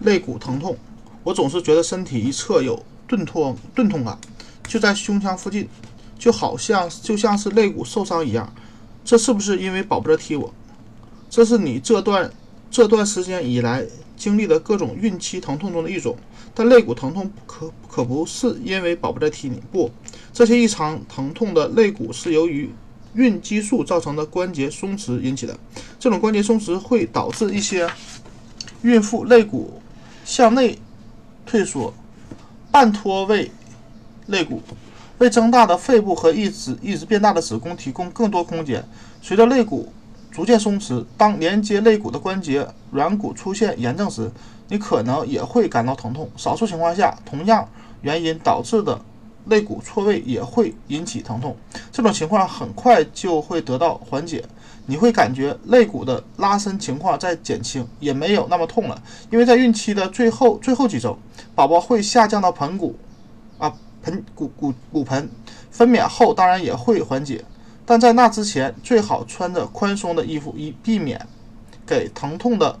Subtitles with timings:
[0.00, 0.76] 肋骨疼痛，
[1.22, 4.18] 我总是觉得身体一侧有钝痛钝痛感，
[4.66, 5.68] 就在胸腔附近，
[6.18, 8.50] 就好像就像是肋骨受伤一样。
[9.04, 10.52] 这是不是因为宝宝在踢我？
[11.28, 12.30] 这是你这段
[12.70, 13.84] 这段时间以来
[14.16, 16.16] 经历的各种孕期疼痛中的一种。
[16.54, 19.90] 但肋骨疼痛可可不是因为宝宝在踢你，不，
[20.32, 22.70] 这些异常疼痛的肋骨是由于
[23.14, 25.58] 孕激素造成的关节松弛引起的。
[25.98, 27.88] 这种关节松弛会导致一些
[28.82, 29.79] 孕妇肋骨。
[30.30, 30.78] 向内
[31.44, 31.92] 退缩，
[32.70, 33.50] 半脱位
[34.26, 34.62] 肋骨
[35.18, 38.88] 为增大的肺部和一直一直变大的子宫提供更多空间。
[39.20, 39.92] 随着肋骨
[40.30, 44.30] 逐渐松弛，当连接肋骨的关节软骨出现炎症时，
[44.68, 46.30] 你可能也会感到疼痛。
[46.36, 47.68] 少数情况下，同样
[48.02, 49.00] 原因导致的
[49.50, 51.54] 肋骨错位也会引起疼痛。
[51.92, 54.44] 这种情况很快就会得到缓解。
[54.86, 59.02] 你会感觉肋骨的拉伸情况在减轻，也没有那么痛了。
[59.30, 61.16] 因为在孕期的最后最后几周，
[61.54, 62.96] 宝宝会下降到盆骨，
[63.58, 63.72] 啊
[64.02, 65.28] 盆骨骨骨盆，
[65.70, 67.44] 分娩后当然也会缓解，
[67.84, 71.24] 但在那之前最好穿着宽松的衣服，以避免
[71.86, 72.76] 给疼痛的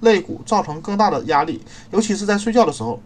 [0.00, 3.00] 肋骨造成更大的压力，尤其是在睡觉的时候。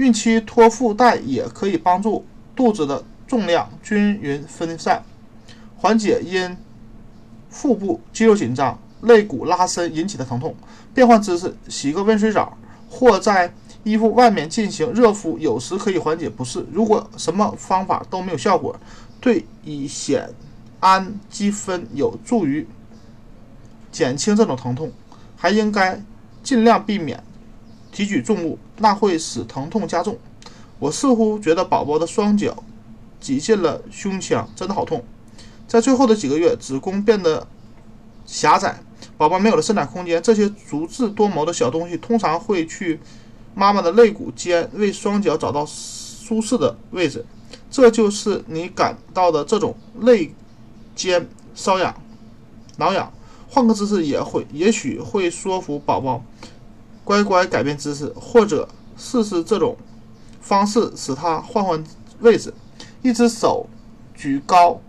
[0.00, 2.24] 孕期托腹带也可以帮助
[2.56, 5.04] 肚子的重量均匀分散，
[5.76, 6.56] 缓解因。
[7.50, 10.54] 腹部肌肉紧张、肋骨拉伸引起的疼痛，
[10.94, 12.56] 变换姿势，洗个温水澡，
[12.88, 16.64] 或在衣服外面进行热敷，有时可以缓解不适。
[16.72, 18.78] 如果什么方法都没有效果，
[19.20, 20.28] 对乙酰
[20.78, 22.64] 氨基酚有助于
[23.90, 24.92] 减轻这种疼痛，
[25.36, 26.00] 还应该
[26.44, 27.20] 尽量避免
[27.92, 30.18] 提举重物，那会使疼痛加重。
[30.78, 32.62] 我似乎觉得宝宝的双脚
[33.20, 35.04] 挤进了胸腔，真的好痛。
[35.68, 37.46] 在最后的几个月，子宫变得
[38.24, 38.82] 狭窄，
[39.16, 40.22] 宝宝没有了伸展空间。
[40.22, 42.98] 这些足智多谋的小东西通常会去
[43.54, 47.24] 妈妈的肋骨间，为双脚找到舒适的位置。
[47.70, 50.34] 这就是你感到的这种肋
[50.96, 51.94] 间瘙痒、
[52.78, 53.12] 挠痒。
[53.48, 56.24] 换个姿势也会，也许会说服宝宝
[57.10, 59.76] 乖乖改变姿势，或者试试这种
[60.40, 61.82] 方式使他换换
[62.20, 62.54] 位置。
[63.02, 63.66] 一只手
[64.14, 64.80] 举高。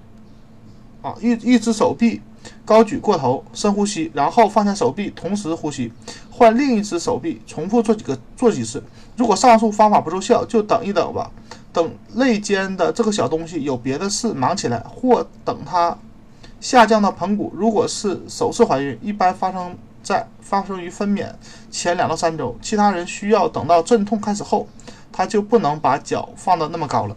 [1.02, 2.22] 啊，一一只手臂
[2.64, 5.92] 高举过头，深呼吸，然后放下手臂，同时呼吸，
[6.30, 8.84] 换另一只手臂，重复做几个做几次。
[9.18, 11.32] 如果上述方法不奏效，就等一等吧，
[11.74, 15.98] 等肋间的这个小东西有别的事忙起来，或等它
[16.60, 17.52] 下降到盆骨。
[17.56, 19.76] 如果是首次怀孕，一般发生
[20.12, 21.26] 在发生于分娩
[21.70, 24.68] 前两到三周，其他人需要等到阵痛开始后，
[25.10, 27.16] 他就不能把脚放得那么高了。